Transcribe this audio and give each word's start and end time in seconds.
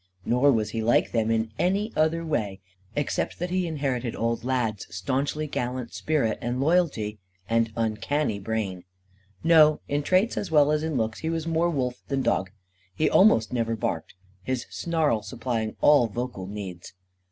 Nor 0.25 0.51
was 0.51 0.71
he 0.71 0.81
like 0.81 1.11
them 1.11 1.29
in 1.29 1.51
any 1.59 1.93
other 1.95 2.25
way, 2.25 2.59
except 2.95 3.37
that 3.37 3.51
he 3.51 3.67
inherited 3.67 4.15
old 4.15 4.43
Lad's 4.43 4.87
staunchly 4.89 5.45
gallant 5.45 5.93
spirit 5.93 6.39
and 6.41 6.59
loyalty, 6.59 7.19
and 7.47 7.71
uncanny 7.75 8.39
brain. 8.39 8.83
No, 9.43 9.79
in 9.87 10.01
traits 10.01 10.37
as 10.37 10.49
well 10.49 10.71
as 10.71 10.81
in 10.81 10.97
looks, 10.97 11.19
he 11.19 11.29
was 11.29 11.45
more 11.45 11.69
wolf 11.69 12.01
than 12.07 12.23
dog. 12.23 12.49
He 12.95 13.11
almost 13.11 13.53
never 13.53 13.75
barked, 13.75 14.15
his 14.41 14.65
snarl 14.71 15.21
supplying 15.21 15.75
all 15.81 16.07
vocal 16.07 16.47
needs. 16.47 16.95